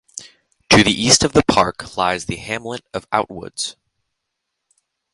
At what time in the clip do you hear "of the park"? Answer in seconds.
1.23-1.95